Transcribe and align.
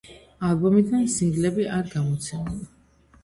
ალბომიდან 0.51 1.03
სინგლები 1.17 1.67
არ 1.79 1.91
გამოცემულა. 1.91 2.65